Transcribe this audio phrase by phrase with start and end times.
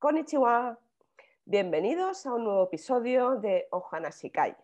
[0.00, 0.78] Konnichiwa.
[1.44, 3.68] Bienvenidos a un nuevo episodio de
[4.12, 4.56] Shikai.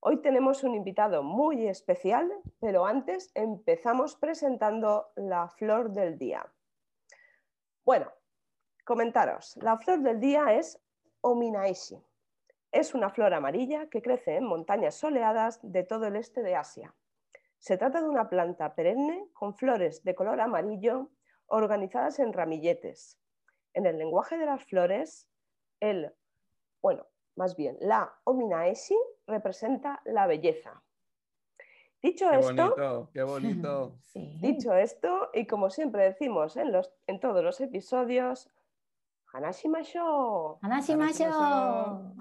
[0.00, 6.50] Hoy tenemos un invitado muy especial, pero antes empezamos presentando la flor del día.
[7.84, 8.10] Bueno,
[8.86, 9.54] comentaros.
[9.58, 10.80] La flor del día es
[11.20, 12.02] Ominaeshi.
[12.72, 16.94] Es una flor amarilla que crece en montañas soleadas de todo el este de Asia.
[17.58, 21.10] Se trata de una planta perenne con flores de color amarillo
[21.48, 23.18] organizadas en ramilletes.
[23.74, 25.28] En el lenguaje de las flores,
[25.80, 26.12] el,
[26.80, 27.06] bueno,
[27.36, 28.96] más bien, la ominaeshi
[29.26, 30.82] representa la belleza.
[32.00, 33.98] Dicho Qué esto, bonito, qué bonito.
[34.14, 34.38] Sí.
[34.40, 38.48] dicho esto, y como siempre decimos en, los, en todos los episodios,
[39.32, 40.58] Hanashimasho.
[40.62, 42.14] Hanashimasho.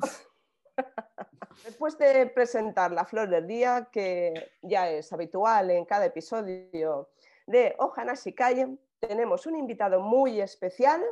[1.64, 4.34] Después de presentar la flor del día, que
[4.64, 7.10] ya es habitual en cada episodio
[7.46, 11.04] de Ohana Shikai, tenemos un invitado muy especial,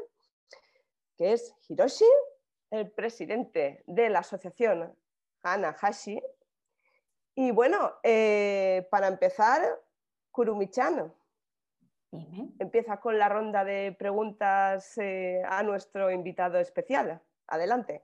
[1.18, 2.06] que es Hiroshi,
[2.72, 4.96] el presidente de la asociación
[5.44, 6.22] Hanahashi.
[7.36, 9.62] Y bueno, eh, para empezar,
[10.32, 11.14] Kurumi-chan,
[12.12, 12.54] Dime.
[12.60, 17.22] empieza con la ronda de preguntas eh, a nuestro invitado especial.
[17.48, 18.04] Adelante.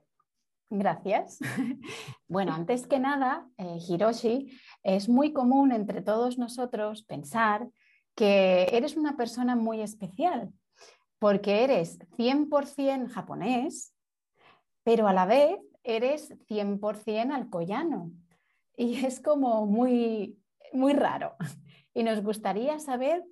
[0.70, 1.38] Gracias.
[2.30, 7.66] Bueno, antes que nada, eh, Hiroshi, es muy común entre todos nosotros pensar
[8.14, 10.52] que eres una persona muy especial,
[11.18, 13.94] porque eres 100% japonés,
[14.84, 18.12] pero a la vez eres 100% alcoyano.
[18.76, 20.38] Y es como muy,
[20.72, 21.36] muy raro.
[21.94, 23.24] Y nos gustaría saber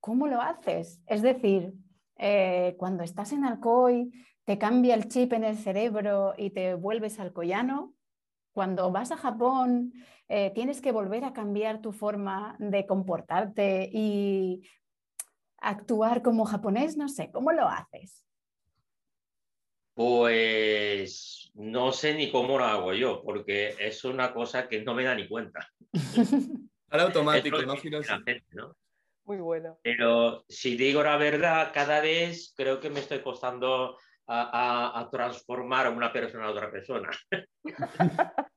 [0.00, 1.00] cómo lo haces.
[1.06, 1.74] Es decir,
[2.16, 4.10] eh, cuando estás en Alcoy,
[4.44, 7.94] te cambia el chip en el cerebro y te vuelves alcoyano.
[8.52, 9.92] Cuando vas a Japón,
[10.26, 14.62] eh, tienes que volver a cambiar tu forma de comportarte y
[15.60, 18.24] actuar como japonés, no sé, ¿cómo lo haces?
[19.94, 25.04] Pues no sé ni cómo lo hago yo, porque es una cosa que no me
[25.04, 25.68] da ni cuenta.
[26.90, 28.76] Ahora automático, ¿no, gente, ¿no?
[29.24, 29.78] Muy bueno.
[29.82, 34.42] Pero si digo la verdad, cada vez creo que me estoy costando a,
[34.94, 37.10] a- a transformar a una persona a otra persona.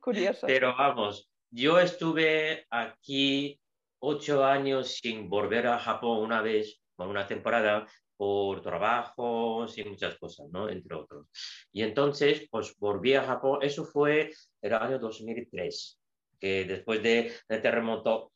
[0.00, 0.46] Curioso.
[0.46, 3.60] Pero vamos, yo estuve aquí
[4.04, 10.16] ocho años sin volver a Japón una vez, por una temporada, por trabajos y muchas
[10.18, 10.68] cosas, ¿no?
[10.68, 11.26] Entre otros.
[11.72, 14.32] Y entonces, pues volví a Japón, eso fue
[14.62, 15.98] el año 2003,
[16.38, 18.32] que después de, del terremoto,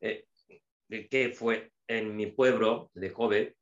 [0.00, 0.26] eh,
[1.10, 3.56] que fue en mi pueblo de Kobe.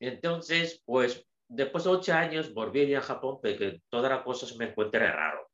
[0.00, 5.12] Entonces, pues después de ocho años volví a Japón, porque todas las cosas me encuentran
[5.12, 5.45] raro.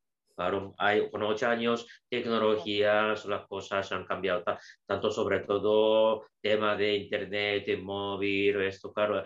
[0.43, 6.75] Claro, hay, con ocho años, tecnologías, las cosas han cambiado, ta- tanto sobre todo tema
[6.75, 9.23] de internet, de móvil, esto, claro,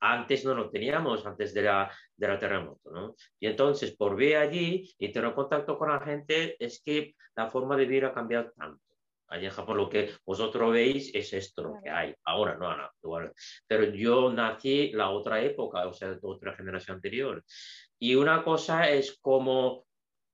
[0.00, 3.16] antes no lo teníamos, antes de la, de la terremoto, ¿no?
[3.40, 7.76] Y entonces, por ver allí y tener contacto con la gente, es que la forma
[7.76, 8.80] de vivir ha cambiado tanto.
[9.28, 12.88] Allí en Japón lo que vosotros veis es esto lo que hay, ahora no, no,
[13.02, 13.32] igual.
[13.66, 17.42] Pero yo nací la otra época, o sea, otra generación anterior.
[17.98, 19.86] Y una cosa es como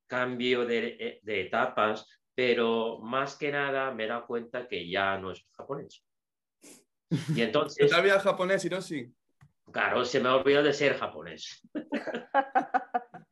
[0.06, 5.46] cambio de, de etapas, pero más que nada me da cuenta que ya no es
[5.56, 6.04] japonés.
[7.34, 9.12] Y entonces, ¿Sabía japonés, Hiroshi?
[9.72, 11.60] claro, se me ha olvidado de ser japonés.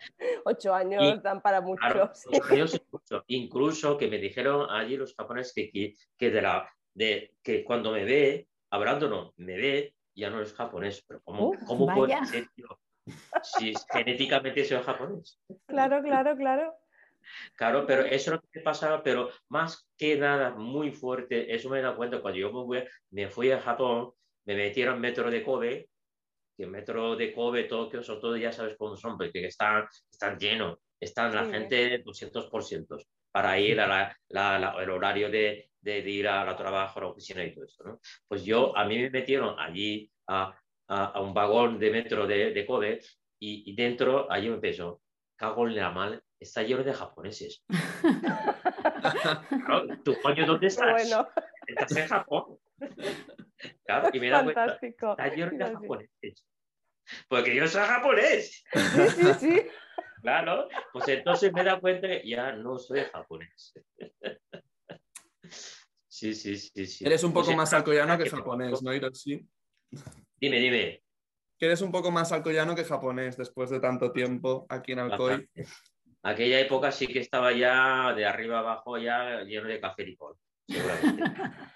[0.45, 1.81] Ocho años Y- dan para mucho.
[1.81, 2.13] Claro,
[2.51, 7.65] años incluso, incluso que me dijeron allí los japoneses que, que, de la, de, que
[7.65, 11.05] cuando me ve, hablando no, me ve, ya no es japonés.
[11.07, 12.67] Pero ¿cómo, Uh, cómo puede ser yo?
[13.43, 15.41] Si genéticamente soy japonés.
[15.75, 16.75] Claro, claro, claro.
[17.57, 21.81] Claro, pero eso es lo que pasaba, pero más que nada, muy fuerte, eso me
[21.83, 24.13] da cuenta cuando yo me fui, me fui a Japón,
[24.45, 25.89] me metieron metro de Kobe,
[26.57, 30.79] que metro de Kobe, Tokio, son todos, ya sabes cómo son, porque están, están llenos,
[31.01, 31.51] están la Sí.
[31.53, 32.97] gente 200%
[33.33, 36.99] para ir a la, la- la- el horario de, de, de ir a la trabajo,
[37.01, 38.01] a la oficina y todo esto, ¿no?
[38.29, 40.57] Pues yo, a mí me metieron allí a,
[40.89, 43.01] a, a un vagón de metro de, de Kobe
[43.41, 45.03] y, y dentro, allí me empezó,
[45.37, 47.65] cago en la mal, está lleno de japoneses.
[49.67, 50.91] Claro, ¿Tú coño dónde estás?
[50.91, 51.29] bueno.
[51.67, 52.59] Estás en Japón.
[53.87, 55.11] Claro, y me da cuenta, Fantástico.
[55.13, 56.47] está lleno de japoneses.
[57.29, 58.65] Porque yo soy japonés.
[58.73, 59.63] Sí, sí, sí.
[60.23, 63.75] Claro, pues entonces me da cuenta que ya no soy japonés.
[66.09, 67.05] Sí, sí, sí, sí.
[67.05, 69.47] Eres un Pues poco más es- alcoyano que que- japonés, ¿no, Hiroshi?
[70.41, 71.03] Dime, dime.
[71.59, 75.49] Que eres un poco más alcoyano que japonés después de tanto tiempo aquí en Alcoy.
[76.23, 80.17] Aquella época sí que estaba ya de arriba abajo ya lleno de café y
[80.75, 81.23] seguramente.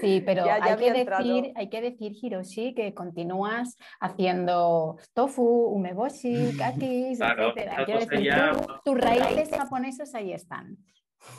[0.00, 7.20] Sí, pero hay, que decir, hay que decir, Hiroshi, que continúas haciendo tofu, umeboshi, kakis,
[7.20, 8.56] etc.
[8.84, 10.78] tus raíces japonesas ahí están.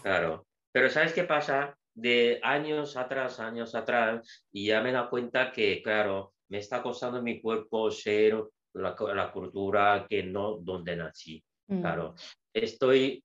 [0.03, 1.75] Claro, pero ¿sabes qué pasa?
[1.93, 7.19] De años atrás, años atrás, y ya me da cuenta que, claro, me está costando
[7.19, 8.43] en mi cuerpo ser
[8.73, 11.41] la, la cultura que no donde nací.
[11.67, 11.79] Mm.
[11.79, 12.13] Claro,
[12.53, 13.23] estoy,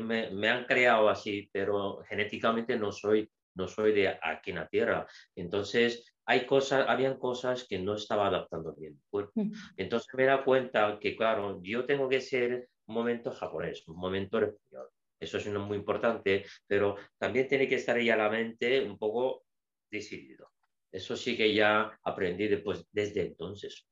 [0.00, 4.68] me, me, han creado así, pero genéticamente no soy, no soy de aquí en la
[4.68, 5.06] tierra.
[5.34, 9.00] Entonces, hay cosas, habían cosas que no estaba adaptando bien.
[9.12, 9.52] Mm.
[9.76, 14.38] Entonces me da cuenta que, claro, yo tengo que ser un momento japonés, un momento
[14.38, 14.88] español.
[15.18, 19.42] Eso es muy importante, pero también tiene que estar ya la mente un poco
[19.90, 20.53] decidido.
[20.94, 23.84] Eso sí que ya aprendí después, desde entonces.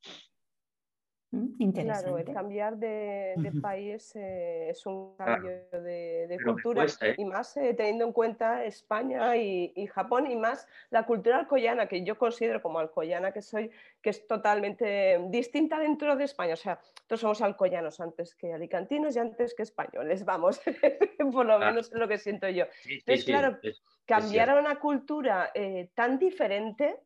[1.73, 7.15] Claro, el cambiar de, país eh, es un cambio de, cultura ¿eh?
[7.17, 12.05] y más eh, teniendo en cuenta España y, Japón y más la cultura alcoyana, que
[12.05, 13.71] yo considero como alcoyana que soy,
[14.03, 16.53] que es totalmente distinta dentro de España.
[16.53, 20.61] O sea, todos somos alcoyanos antes que alicantinos y antes que españoles, vamos,
[21.33, 22.67] por lo menos es lo que siento yo.
[22.85, 23.59] Entonces, claro,
[24.05, 25.51] cambiar a una cultura
[25.95, 27.01] tan diferente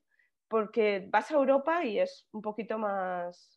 [0.48, 3.56] porque vas a Europa y es un poquito más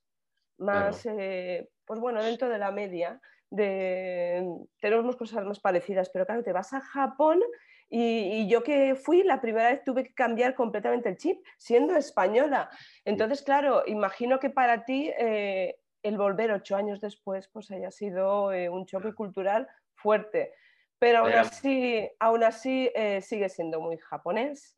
[0.59, 3.19] más, eh, pues bueno, dentro de la media,
[3.49, 4.47] de,
[4.79, 7.41] tenemos cosas más parecidas, pero claro, te vas a Japón
[7.89, 12.69] y, yo que fui, la primera vez tuve que cambiar completamente el chip, siendo española.
[13.03, 18.53] Entonces, claro, imagino que para ti eh, el volver ocho años después, pues haya sido
[18.53, 20.53] eh, un choque cultural fuerte.
[20.99, 22.91] Pero aún así, aún así
[23.21, 24.77] sigue siendo muy japonés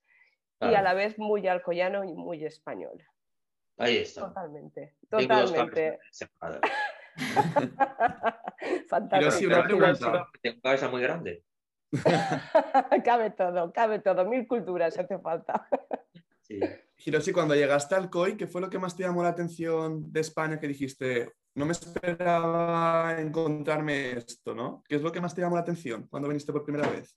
[0.62, 3.04] y a la vez muy alcoyano y muy español.
[3.81, 4.28] Ahí está.
[4.28, 6.00] Totalmente, totalmente.
[8.88, 9.54] Fantástico.
[9.54, 10.28] una pregunta.
[10.42, 11.44] Tengo cabeza muy grande.
[13.04, 14.25] cabe todo, cabe todo.
[14.25, 15.68] Mil culturas hace falta.
[16.42, 16.60] sí.
[17.04, 20.19] Hiroshi, cuando llegaste al COI, ¿qué fue lo que más te llamó la atención de
[20.19, 24.83] España que dijiste, no me esperaba encontrarme esto, ¿no?
[24.88, 27.16] ¿Qué es lo que más te llamó la atención cuando viniste por primera vez?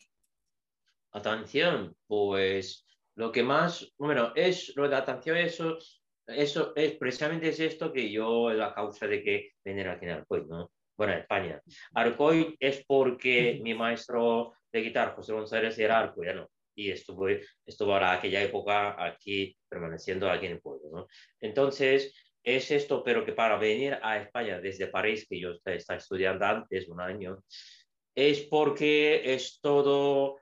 [1.12, 5.76] Atención, pues lo que más, bueno, es lo de atención, eso
[6.26, 10.12] eso es precisamente es esto que yo es la causa de que venir aquí en
[10.12, 10.70] Arcoy, ¿no?
[10.96, 11.62] Bueno, en España.
[11.94, 17.28] Arcoy es porque mi maestro de guitarra, José González, era arcoyano y estuvo,
[17.64, 21.06] estuvo ahora aquella época aquí, permaneciendo aquí en el pueblo, ¿no?
[21.40, 26.44] Entonces, es esto, pero que para venir a España desde París, que yo estaba estudiando
[26.44, 27.42] antes, un año,
[28.14, 30.38] es porque es todo,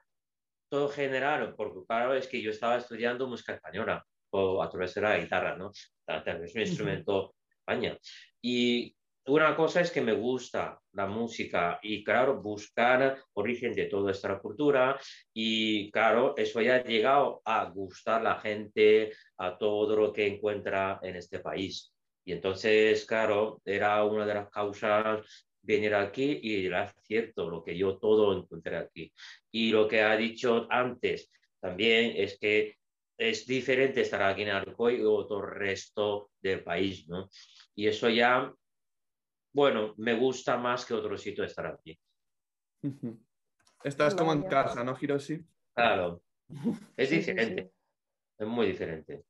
[0.69, 5.19] todo general, porque claro, es que yo estaba estudiando música española a través de la
[5.19, 5.71] guitarra, ¿no?
[5.71, 7.97] Es un instrumento España.
[8.41, 8.95] Y
[9.27, 14.39] una cosa es que me gusta la música y, claro, buscar origen de toda esta
[14.41, 14.99] cultura
[15.33, 20.99] y, claro, eso ya ha llegado a gustar la gente, a todo lo que encuentra
[21.03, 21.95] en este país.
[22.25, 27.77] Y entonces, claro, era una de las causas venir aquí y era cierto lo que
[27.77, 29.13] yo todo encontré aquí.
[29.53, 31.31] Y lo que ha dicho antes
[31.61, 32.77] también es que
[33.31, 37.29] es diferente estar aquí en Alcoy y otro resto del país, ¿no?
[37.75, 38.53] Y eso ya,
[39.53, 41.99] bueno, me gusta más que otro sitio estar aquí.
[43.85, 45.41] Estás como en casa, ¿no, Hiroshi?
[45.75, 46.23] Claro,
[46.97, 47.73] es diferente,
[48.39, 49.25] es muy diferente.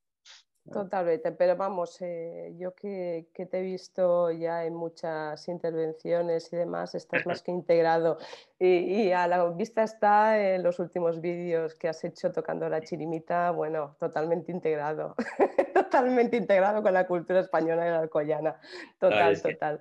[0.71, 6.95] Totalmente, pero vamos, eh, yo que, te he visto ya en muchas intervenciones y demás,
[6.95, 8.19] estás más que integrado
[8.61, 13.51] y, a la vista está en los últimos vídeos que has hecho tocando la chirimita,
[13.51, 15.17] bueno, totalmente integrado,
[15.75, 18.61] totalmente integrado con la cultura española y la alcoyana,
[19.01, 19.81] total, total.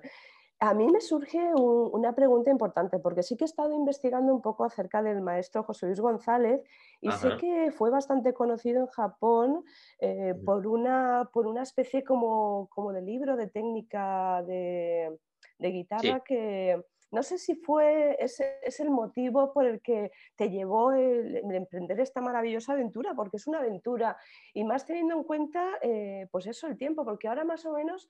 [0.62, 4.62] A mí me surge una pregunta importante, porque sí que he estado investigando un poco
[4.64, 6.62] acerca del maestro José Luis González
[7.00, 9.64] y sé que fue bastante conocido en Japón
[9.98, 15.18] eh, por, una, por una especie como, como de libro de técnica de,
[15.58, 20.92] guitarra que no sé si fue ese es el motivo por el que te llevó
[20.92, 24.16] el, emprender esta maravillosa aventura, porque es una aventura.
[24.54, 28.08] Y más teniendo en cuenta, eh, pues eso, el tiempo, porque ahora más o menos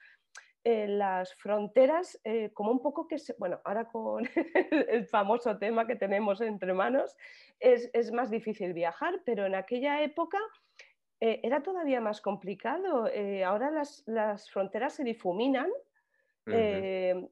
[0.64, 4.25] las fronteras, eh, como un poco que, se, bueno, ahora con
[4.88, 7.16] el famoso tema que tenemos entre manos,
[7.59, 10.38] es, más difícil viajar, pero en aquella época
[11.21, 13.09] eh, era todavía más complicado.
[13.09, 15.71] Eh, ahora las, fronteras se difuminan,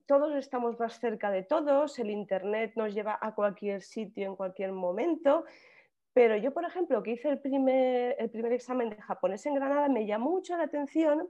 [0.07, 4.73] todos estamos más cerca de todos, el Internet nos lleva a cualquier sitio en cualquier
[4.73, 5.45] momento.
[6.13, 9.89] Pero yo, por ejemplo, que hice el primer, el primer examen de japonés en Granada,
[9.89, 11.29] me llamó mucho la atención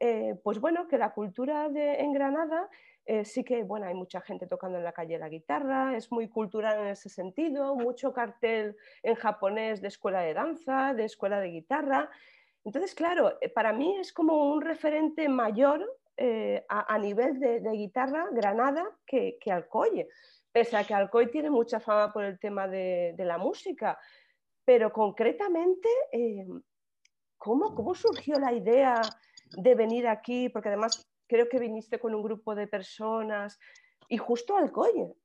[0.00, 2.68] eh, pues bueno, que la cultura de, en Granada
[3.10, 6.28] Eh, sí que, bueno, hay mucha gente tocando en la calle la guitarra, es muy
[6.28, 11.48] cultural en ese sentido, mucho cartel en japonés de escuela de danza, de escuela de
[11.48, 12.10] guitarra.
[12.64, 15.80] Entonces, claro, eh, para mí es como un referente mayor
[16.68, 20.06] a, nivel de, guitarra Granada que, que, Alcoy,
[20.52, 23.98] pese a que Alcoy tiene mucha fama por el tema de, la música.
[24.66, 25.88] Pero concretamente,
[27.38, 29.00] ¿cómo, ¿cómo surgió la idea
[29.58, 30.48] de venir aquí?
[30.48, 33.58] Porque además creo que viniste con un grupo de personas
[34.08, 34.72] y justo al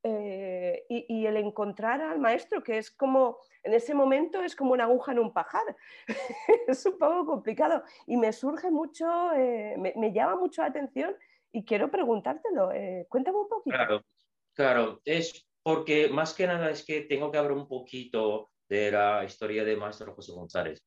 [0.04, 4.84] eh, y, el encontrar al maestro, que es como, en ese momento es como una
[4.84, 5.64] aguja en un pajar,
[6.68, 11.16] es un poco complicado y me surge mucho, eh, me, llama mucho la atención
[11.54, 13.76] y quiero preguntártelo, eh, cuéntame un poquito.
[13.76, 14.02] Claro,
[14.54, 19.24] claro, es porque más que nada es que tengo que hablar un poquito de la
[19.24, 20.84] historia de Maestro José González.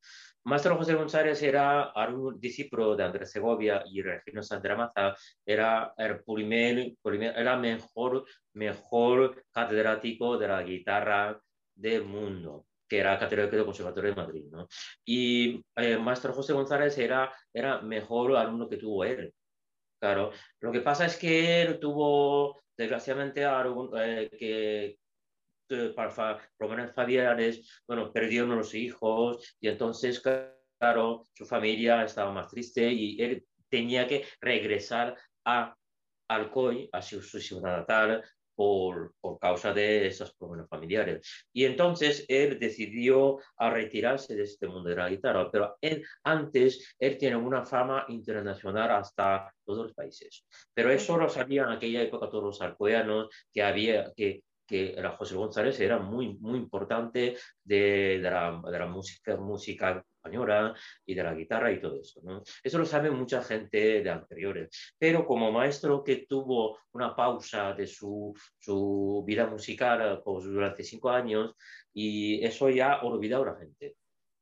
[0.46, 4.42] Maestro José González era un discípulo de Andrés Segovia y Regino
[4.76, 6.94] Maza era el primer,
[7.36, 11.40] era mejor, mejor catedrático de la guitarra
[11.74, 14.44] del mundo que era catedrático del Conservatorio de Madrid.
[14.48, 14.68] ¿no?
[15.04, 19.34] Y eh, Maestro José González era, era mejor alumno que tuvo él.
[19.98, 24.98] Claro, lo que pasa es que él tuvo, desgraciadamente, eh, que,
[25.66, 30.23] problemas familiares, bueno, perdió los hijos y entonces,
[30.78, 35.76] claro, su familia estaba más triste y él tenía que regresar a
[36.28, 41.46] Alcoy, a su, ciudad natal, por, por, causa de esos problemas familiares.
[41.52, 46.94] Y entonces él decidió a retirarse de este mundo de la guitarra, pero él, antes
[46.99, 50.46] él tiene una fama internacional hasta todos los países.
[50.73, 55.16] Pero eso lo sabían en aquella época todos los alcoyanos que había, que que era
[55.16, 61.14] José González era muy, muy importante de, de, la, de, la, música, música española y
[61.14, 62.20] de la guitarra y todo eso.
[62.23, 62.42] ¿no?
[62.62, 64.94] Eso lo sabe mucha gente de anteriores.
[64.99, 71.11] Pero como maestro que tuvo una pausa de su, su vida musical pues, durante cinco
[71.11, 71.54] años,
[71.92, 73.96] y eso ya olvidado la gente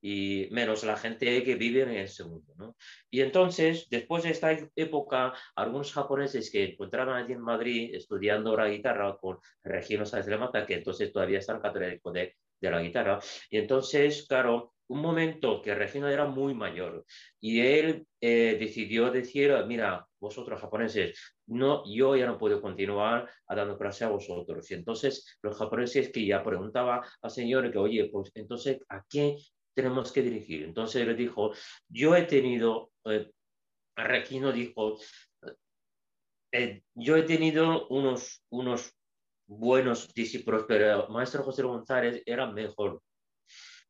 [0.07, 2.53] y menos la gente que vive en ese mundo.
[2.59, 2.77] ¿no?
[3.11, 8.69] Y entonces, después de esta época, algunos japoneses que encontraban allí en Madrid estudiando la
[8.69, 13.19] guitarra con Regino Sáenz de Mata, que entonces todavía están católicos de, de la guitarra,
[13.49, 17.07] y entonces, claro, un momento que Regino era muy mayor
[17.41, 23.55] y él eh, decidió decir, mira, vosotros japoneses, no, yo ya no puedo continuar a
[23.55, 24.71] dando clase a vosotros.
[24.71, 29.37] Y entonces los japoneses que ya preguntaba al señor que, oye, pues entonces, ¿a qué
[29.75, 30.65] tenemos que dirigir.
[30.65, 31.53] Entonces él dijo,
[31.89, 33.31] yo he tenido, eh,
[33.97, 34.99] Requino dijo,
[36.53, 38.95] eh, yo he tenido unos, unos
[39.47, 43.03] buenos discípulos, pero el maestro José González era mejor.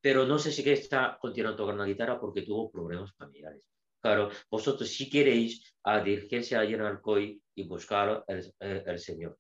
[0.01, 3.69] Pero no sé si que está continuando tocando la guitarra porque tuvo problemas familiares.
[4.01, 5.75] Claro, vosotros si queréis
[6.05, 9.39] dirigirse a Alcoy y buscar el, el Señor.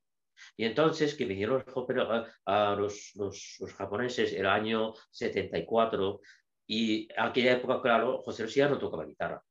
[0.57, 1.65] Y entonces que vinieron
[2.47, 6.21] a los, los, los japoneses el año 74
[6.67, 9.43] y aquella época, claro, José Luis ya no tocaba guitarra,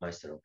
[0.00, 0.42] maestro.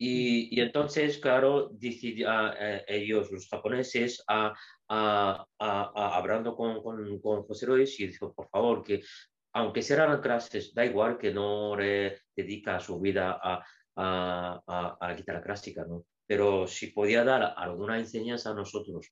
[0.00, 4.54] Y, y, entonces, claro, decidió, eh, ellos, los japoneses, a,
[4.88, 9.02] a, a, hablando con, con, con, José Luis, y dijo, por favor, que
[9.54, 13.64] aunque serán clases, da igual que no le dedica su vida a,
[13.96, 16.04] a, la guitarra clásica, ¿no?
[16.28, 19.10] Pero si podía dar alguna enseñanza a nosotros.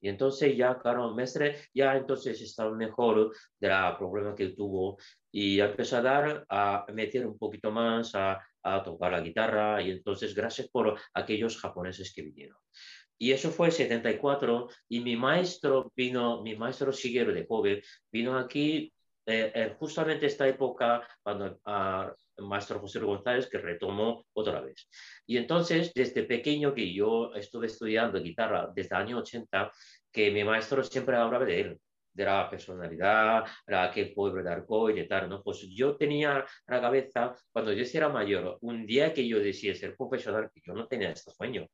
[0.00, 4.98] Y entonces ya, claro, Mestre ya entonces estaba mejor de la problema que tuvo
[5.32, 9.90] y empezó a dar, a meter un poquito más, a, a tocar la guitarra y
[9.90, 12.58] entonces gracias por aquellos japoneses que vinieron.
[13.20, 17.82] Y eso fue en 74 y mi maestro vino, mi maestro Shigeru de Kobe,
[18.12, 18.92] vino aquí
[19.30, 24.88] eh, eh, justamente esta época cuando ah, maestro José González, que retomó otra vez.
[25.26, 29.70] Y entonces, desde pequeño que yo estuve estudiando guitarra desde el año 80,
[30.10, 31.80] que mi maestro siempre hablaba de él,
[32.10, 35.42] de la personalidad, de aquel pueblo de Arcoy y tal, ¿no?
[35.42, 39.94] Pues yo tenía la cabeza, cuando yo era mayor, un día que yo decía ser
[39.94, 41.66] profesional, que yo no tenía este sueño.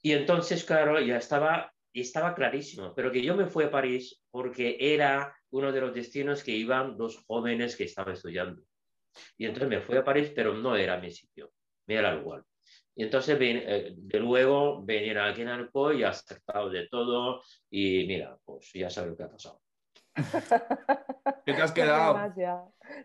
[0.00, 4.78] Y entonces, claro, ya estaba, estaba clarísimo, pero que yo me fui a París porque
[4.80, 8.62] era uno de los destinos que iban dos jóvenes que estaban estudiando.
[9.36, 11.52] Y entonces me fui a París, pero no era mi sitio,
[11.86, 12.44] me era igual.
[12.94, 17.40] Y entonces, eh, de luego, venir aquí en Alco y acertado de todo.
[17.70, 19.60] Y mira, pues ya sabes lo que ha pasado.
[21.46, 22.18] ¿Qué te has quedado?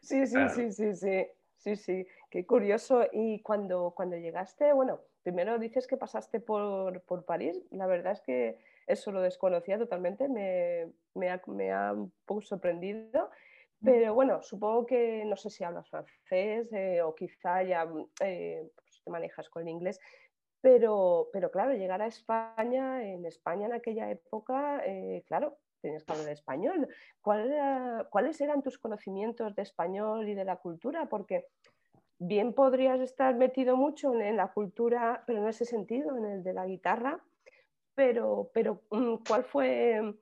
[0.01, 2.07] Sí, sí, sí, sí, sí, sí, sí.
[2.29, 3.05] Qué curioso.
[3.11, 7.61] Y cuando, cuando llegaste, bueno, primero dices que pasaste por, por París.
[7.69, 10.27] La verdad es que eso lo desconocía totalmente.
[10.27, 13.29] Me, me, ha, me ha un poco sorprendido.
[13.83, 17.85] Pero bueno, supongo que no sé si hablas francés eh, o quizá ya
[18.21, 19.99] eh, pues te manejas con el inglés.
[20.61, 26.13] Pero, pero claro, llegar a España, en España en aquella época, eh, claro, tenías que
[26.13, 26.87] hablar español.
[27.21, 31.09] ¿Cuáles eran tus conocimientos de español y de la cultura?
[31.09, 31.47] Porque
[32.17, 36.53] bien podrías estar metido mucho en, la cultura, pero en ese sentido, en el de
[36.53, 37.19] la guitarra,
[37.95, 40.15] pero, pero mm, ¿cuál fue...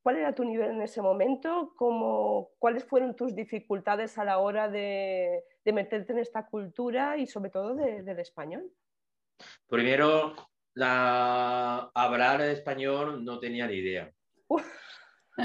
[0.00, 1.74] ¿Cuál era tu nivel en ese momento?
[1.76, 7.50] ¿Cómo, ¿Cuáles fueron tus dificultades a la hora de, meterte en esta cultura y sobre
[7.50, 8.70] todo del español?
[9.68, 10.34] Primero,
[10.72, 11.90] la...
[11.92, 14.10] hablar español no tenía ni idea.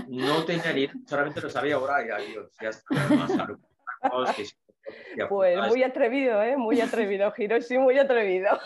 [0.07, 2.33] No tenía ni idea, solamente lo sabía ahora y
[5.15, 6.57] ya, pues muy atrevido, ¿eh?
[6.57, 8.59] Muy atrevido, Hiroshi, muy atrevido.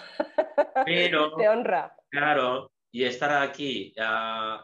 [0.85, 1.95] Pero, Te honra.
[2.09, 3.93] Claro, y estar aquí,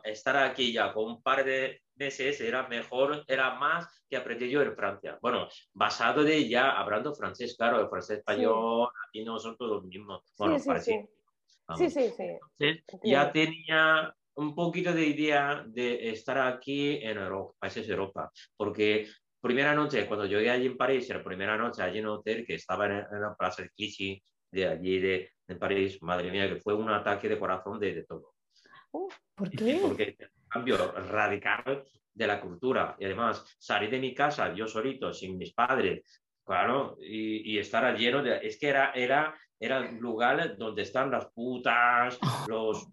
[0.04, 4.62] estar aquí ya con un par de meses era mejor, era más que aprendí yo
[4.62, 5.18] en Francia.
[5.22, 9.84] Bueno, basado de ya hablando francés, claro, el francés español, aquí no son todos los
[9.86, 10.24] mismos.
[10.38, 12.10] Bueno, sí, sí, sí.
[12.58, 17.94] sí, sí, ya tenía un poquito de idea de estar aquí en Europa, países de
[17.94, 19.08] Europa, porque
[19.40, 22.46] primera noche, cuando yo llegué allí en París, la primera noche allí en un hotel
[22.46, 26.60] que estaba en, la Plaza de Clichy, de allí de, de, París, madre mía, que
[26.60, 28.34] fue un ataque de corazón de, de todo.
[29.36, 29.80] ¿Por qué?
[29.82, 31.84] Porque un cambio radical
[32.14, 32.96] de la cultura.
[33.00, 37.96] Y además, salir de mi casa yo solito, sin mis padres, claro, y, y estar
[37.98, 38.46] lleno de...
[38.46, 42.20] Es que era, era, era lugar donde están las putas,
[42.50, 42.88] los,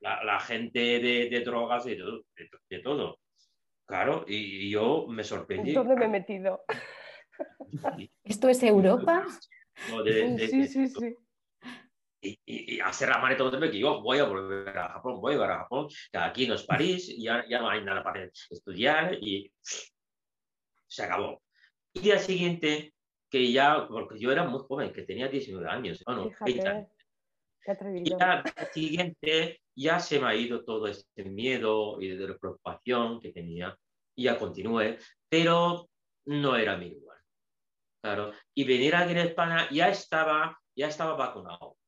[0.00, 2.24] la, gente de, de drogas y de,
[2.70, 3.18] de, todo.
[3.86, 5.72] Claro, y, yo me sorprendí.
[5.72, 6.64] ¿Dónde me he metido?
[8.24, 9.26] ¿Esto es Europa?
[10.38, 11.16] sí, sí, sí
[12.24, 15.34] y, y, hacer la todo el tiempo que yo voy a volver a Japón, voy
[15.34, 18.24] a volver a Japón, que aquí no es París, ya, ya no hay nada para
[18.24, 19.52] estudiar y
[20.86, 21.42] se acabó.
[21.92, 22.94] Y día siguiente,
[23.30, 28.42] que ya, porque yo era muy joven, que tenía 19 años, bueno, Fíjate, Y ya
[28.72, 33.76] siguiente ya se me ha ido todo este miedo y de la preocupación que tenía,
[34.14, 35.88] y ya continué, pero
[36.26, 37.18] no era mi lugar.
[38.02, 38.32] Claro.
[38.54, 41.78] Y venir aquí en España ya estaba, ya estaba vacunado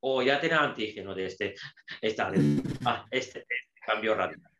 [0.00, 1.54] o ya tenía antígeno de este,
[2.00, 2.32] esta,
[2.86, 4.52] ah, este, este, cambio radical.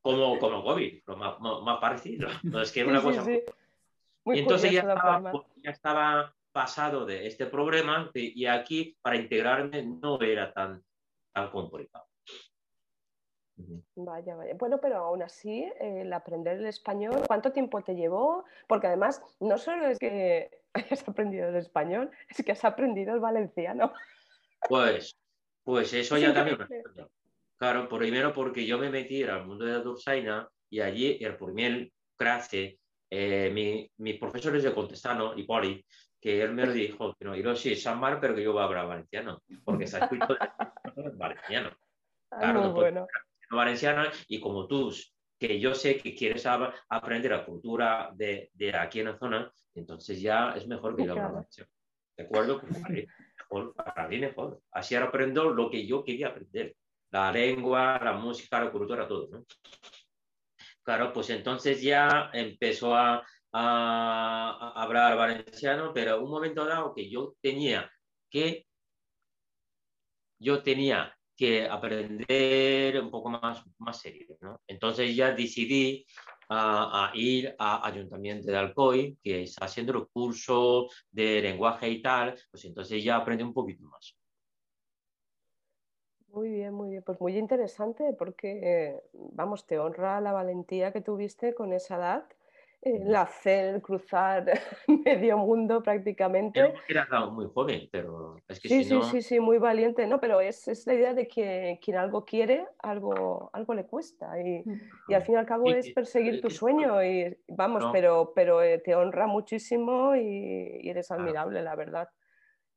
[0.00, 2.28] Como, como COVID, lo más, más, parecido.
[2.42, 3.24] No es que una cosa.
[3.30, 5.32] y entonces ya estaba,
[5.62, 10.82] ya estaba, pasado de este problema y aquí para integrarme no era tan,
[11.32, 12.06] tan complicado.
[13.94, 14.54] Vaya, vaya.
[14.54, 18.44] Bueno, pero aún así, el aprender el español, ¿cuánto tiempo te llevó?
[18.66, 23.20] Porque además, no solo es que hayas aprendido el español, es que has aprendido el
[23.20, 23.92] valenciano.
[24.68, 25.16] Pues,
[25.64, 27.06] pues eso ya también me
[27.62, 31.92] Claro, primero porque yo me metí al mundo de la Dursaina y allí, el primer
[32.16, 35.84] clase, eh, mi, mis profesores de contestano, y Poli,
[36.20, 38.64] que él me lo dijo, que no, Hiroshi, es mal, pero que yo voy a
[38.64, 40.36] hablar valenciano, porque ha escrito
[41.16, 41.70] valenciano.
[42.32, 43.06] Ah, claro, muy bueno.
[43.50, 44.92] valenciano, y como tú,
[45.38, 50.20] que yo sé que quieres aprender la cultura de, de, aquí en la zona, entonces
[50.20, 51.70] ya es mejor que yo hable valenciano.
[52.16, 52.60] ¿De acuerdo?
[53.74, 54.62] para mí mejor.
[54.70, 56.74] Así ahora aprendo lo que yo quería aprender.
[57.10, 59.28] La lengua, la música, la cultura, todo.
[59.30, 59.44] ¿no?
[60.82, 67.34] Claro, pues entonces ya empezó a, a, hablar valenciano, pero un momento dado que yo
[67.40, 67.90] tenía
[68.30, 68.66] que,
[70.40, 74.60] yo tenía que aprender un poco más, más serio, ¿no?
[74.66, 76.06] Entonces ya decidí
[76.48, 82.34] a, ir a Ayuntamiento de Alcoy, que está haciendo el curso de lenguaje y tal,
[82.50, 84.16] pues entonces ya aprende un poquito más.
[86.28, 87.02] Muy bien, muy bien.
[87.02, 92.24] Pues muy interesante porque, vamos, te honra la valentía que tuviste con esa edad
[92.82, 94.44] el hacer, cruzar
[95.04, 96.74] medio mundo prácticamente.
[96.88, 99.02] Era muy joven, pero es que sí, si no...
[99.04, 100.20] sí, sí, sí, muy valiente, ¿no?
[100.20, 104.40] Pero es, es, la idea de que quien algo quiere, algo, algo le cuesta.
[104.40, 104.64] Y,
[105.06, 107.02] y al fin y al cabo es perseguir tu sueño.
[107.04, 112.08] Y vamos, pero, pero eh, te honra muchísimo y, y eres admirable, la verdad.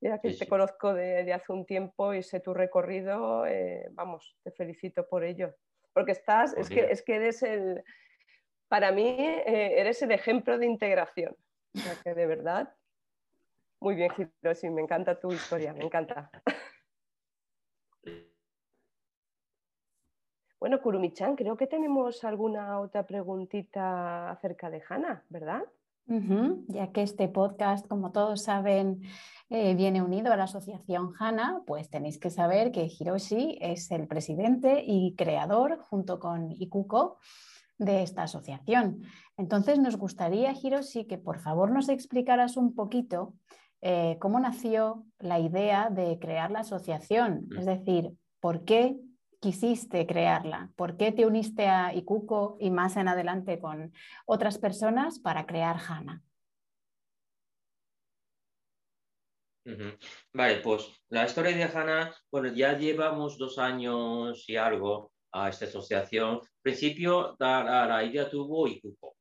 [0.01, 4.37] Ya que te conozco de, de, hace un tiempo y sé tu recorrido, eh, vamos,
[4.43, 5.55] te felicito por ello.
[5.93, 7.81] Porque estás, es que, es que eres el,
[8.67, 11.35] para mí eh, eres el ejemplo de integración.
[12.03, 12.73] De verdad,
[13.79, 16.31] muy bien, Hiroshi, me encanta tu historia, me encanta.
[20.59, 25.63] Bueno, Kurumichan, creo que tenemos alguna otra preguntita acerca de Hanna, ¿verdad?
[26.67, 29.01] Ya que este podcast, como todos saben,
[29.49, 34.07] eh, viene unido a la asociación HANA, pues tenéis que saber que Hiroshi es el
[34.07, 37.17] presidente y creador, junto con Ikuko,
[37.77, 39.01] de esta asociación.
[39.37, 43.33] Entonces, nos gustaría, Hiroshi, que por favor nos explicaras un poquito
[43.81, 47.47] eh, cómo nació la idea de crear la asociación.
[47.57, 48.95] Es decir, ¿por qué
[49.39, 50.71] quisiste crearla?
[50.75, 53.93] ¿Por qué te uniste a Ikuko y más en adelante con
[54.25, 56.23] otras personas para crear HANA?
[60.33, 65.65] Vale, pues la historia de HANA, bueno, ya llevamos dos años y algo a esta
[65.65, 66.35] asociación.
[66.35, 69.15] En principio, la, idea tuvo Ikuko,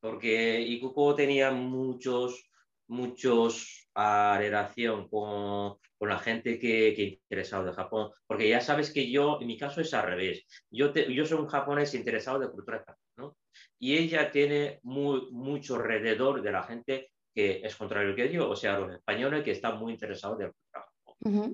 [0.00, 2.48] porque Ikuko tenía muchos,
[2.88, 8.92] muchos a relación con, con la gente que, que interesado de Japón, porque ya sabes
[8.92, 12.50] que yo, en mi caso es al revés, yo, yo soy un japonés interesado de
[12.50, 13.36] cultura japonesa, ¿no?
[13.78, 18.56] Y ella tiene muy, mucho alrededor de la gente que es contrario que yo, o
[18.56, 20.92] sea, los españoles que están muy interesados del cultura.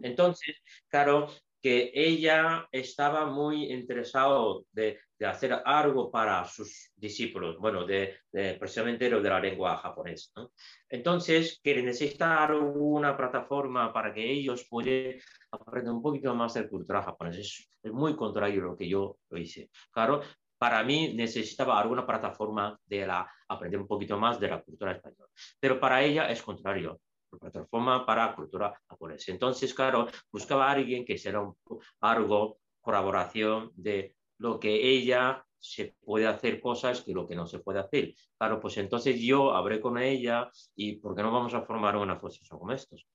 [0.02, 0.56] Entonces,
[0.88, 1.28] claro,
[1.60, 4.38] que ella estaba muy interesada
[4.72, 9.76] de, de, hacer algo para sus discípulos, bueno, de, de precisamente lo de la lengua
[9.76, 10.30] japonesa.
[10.36, 10.52] ¿no?
[10.88, 15.14] Entonces, que necesita una plataforma para que ellos puedan
[15.50, 17.40] aprender un poquito más de cultura japonesa.
[17.40, 19.70] Es, es muy contrario a lo que yo hice.
[19.90, 20.22] Claro,
[20.58, 25.30] para mí necesitaba alguna plataforma de la aprender un poquito más de la cultura española.
[25.60, 27.00] Pero para ella es contrario,
[27.36, 29.32] plataforma para cultura japonesa.
[29.32, 31.54] Entonces, claro, buscaba a alguien que será un,
[32.00, 37.58] algo, colaboración de lo que ella se puede hacer cosas que lo que no se
[37.58, 38.14] puede hacer.
[38.38, 42.14] Claro, pues entonces yo hablé con ella y ¿por qué no vamos a formar una
[42.14, 43.06] asociación como estos?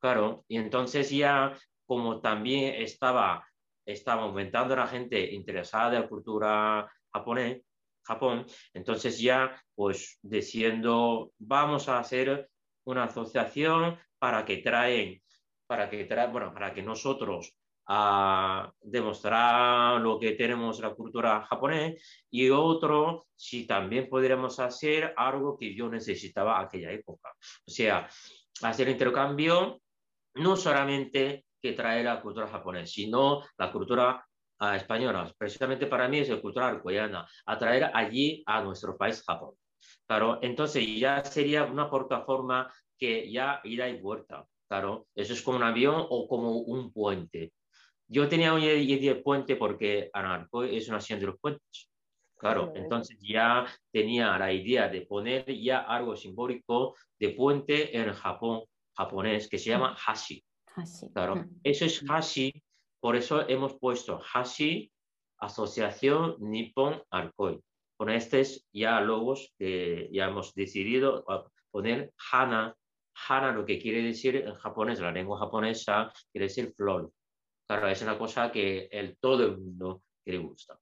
[0.00, 3.44] Claro, y entonces ya como también estaba
[3.84, 7.62] estaba aumentando la gente interesada en la cultura japonés,
[8.02, 12.49] Japón, entonces ya pues diciendo vamos a hacer
[12.84, 15.22] una asociación para que traen,
[15.66, 17.54] para que traen, bueno, para que nosotros
[17.92, 25.56] a demostrar lo que tenemos la cultura japonés y otro si también podríamos hacer algo
[25.56, 27.30] que yo necesitaba aquella época.
[27.66, 28.08] O sea,
[28.62, 29.80] hacer intercambio
[30.34, 34.24] no solamente que trae la cultura japonesa, sino la cultura
[34.60, 35.32] uh, española.
[35.36, 39.54] Precisamente para mí es la cultura arcoyana, atraer allí a nuestro país, Japón.
[40.06, 44.46] Claro, entonces ya sería una plataforma que ya ida y vuelta.
[44.68, 47.52] Claro, eso es como un avión o como un puente.
[48.08, 51.90] Yo tenía una idea de puente porque Anarcoy es una nación de los puentes.
[52.36, 58.62] Claro, entonces ya tenía la idea de poner ya algo simbólico de puente en Japón,
[58.96, 60.42] japonés, que se llama Hashi.
[61.12, 61.60] Claro, mm.
[61.62, 62.62] eso es Hashi,
[62.98, 64.90] por eso hemos puesto Hashi,
[65.38, 67.60] Asociación Nippon Arcoi.
[68.00, 71.22] Con estos ya logos que ya hemos decidido
[71.70, 72.74] poner Hana.
[73.28, 77.12] Hana lo que quiere decir en japonés, la lengua japonesa, quiere decir flor.
[77.68, 80.80] Claro, es una cosa que el, todo el mundo le gusta.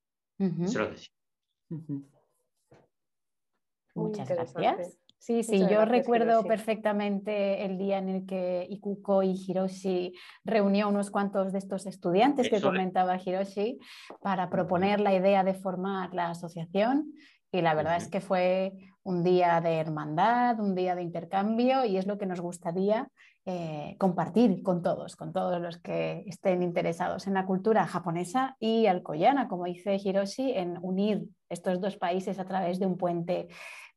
[3.96, 5.00] Muchas gracias.
[5.18, 10.88] Sí, sí, yo recuerdo perfectamente el día en el que Ikuko y Hiroshi reunió a
[10.88, 13.78] unos cuantos de estos estudiantes que comentaba Hiroshi
[14.22, 17.12] para proponer la idea de formar la asociación
[17.50, 21.96] y la verdad es que fue un día de hermandad, un día de intercambio y
[21.96, 23.08] es lo que nos gustaría
[23.46, 28.86] eh, compartir con todos, con todos los que estén interesados en la cultura japonesa y
[28.86, 33.48] alcoyana, como dice Hiroshi, en unir estos dos países a través de un puente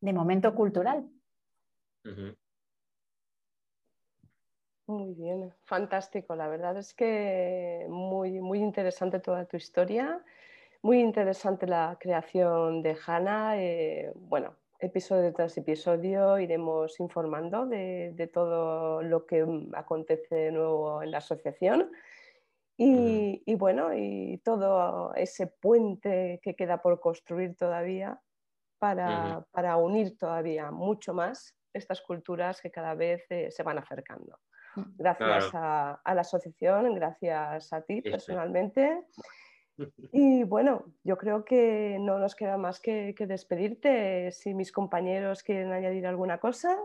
[0.02, 1.08] de momento cultural.
[4.88, 6.36] Muy bien, fantástico.
[6.36, 10.22] La verdad es que muy, muy interesante toda tu historia,
[10.82, 13.62] muy interesante la creación de Hanna.
[13.62, 21.12] Eh, bueno, episodio tras episodio iremos informando de, todo lo que acontece de nuevo en
[21.12, 21.92] la asociación.
[22.76, 28.20] Y, y, bueno, y todo ese puente que queda por construir todavía
[28.82, 34.40] para, unir todavía mucho más estas culturas que cada vez eh, se van acercando.
[34.76, 34.82] Mm.
[34.98, 39.06] Gracias a, la asociación, gracias a ti personalmente.
[40.12, 45.72] Y bueno, yo creo que no nos queda más que, despedirte si mis compañeros quieren
[45.72, 46.78] añadir alguna cosa.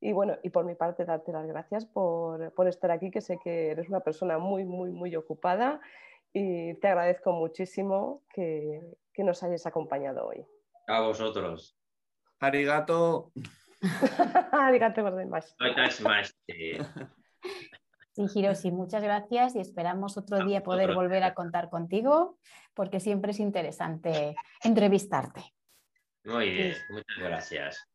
[0.00, 3.72] Y bueno, y por mi parte darte las gracias por, estar aquí, que sé que
[3.72, 5.82] eres una persona muy, muy, muy ocupada
[6.32, 10.46] y te agradezco muchísimo que, que nos hayas acompañado hoy.
[10.90, 11.76] A vosotros.
[12.40, 13.30] Arigato.
[14.52, 15.56] Arigato más.
[18.12, 22.38] Sí, Hiroshi, muchas gracias y esperamos otro día poder volver a contar contigo
[22.74, 25.54] porque siempre es interesante entrevistarte.
[26.24, 27.88] Muy bien, muchas gracias.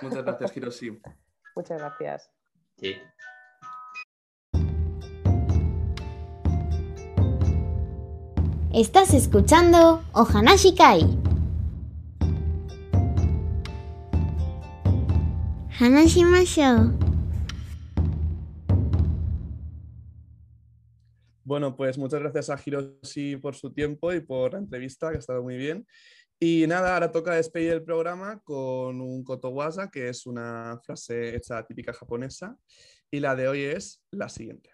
[0.00, 0.98] Muchas gracias, Hiroshi.
[1.54, 2.30] Muchas gracias.
[2.78, 2.96] Sí.
[8.72, 11.28] Estás escuchando Ohanashi Kai.
[15.78, 16.98] 話しましょう。
[21.44, 25.40] Bueno, pues muchas gracias a Hiroshi por su tiempo y por la entrevista, que ha estado
[25.40, 25.86] muy bien.
[26.40, 31.64] Y nada, ahora toca despedir el programa con un kotowaza, que es una frase hecha
[31.64, 32.56] típica japonesa.
[33.08, 34.70] Y la de hoy es la siguiente.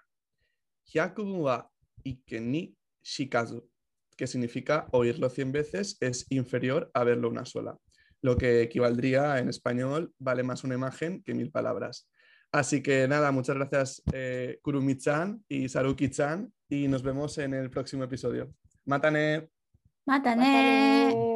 [0.87, 1.71] Hyakubun wa
[2.03, 3.69] iken ni shikazu,
[4.17, 7.77] que significa oírlo cien veces es inferior a verlo una sola.
[8.25, 12.09] Lo que equivaldría en español, vale más una imagen que mil palabras.
[12.53, 18.03] Así que nada, muchas gracias eh, Kurumi-chan y Saruki-chan y nos vemos en el próximo
[18.05, 18.51] episodio.
[18.87, 19.51] Mátane.
[20.07, 21.34] Mátale.